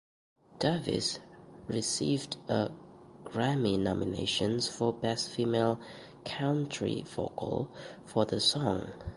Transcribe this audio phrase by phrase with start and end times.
[0.57, 1.19] Davis
[1.67, 2.71] received a
[3.23, 5.79] Grammy nomination for Best Female
[6.25, 7.69] Country Vocal
[8.07, 8.89] for the song.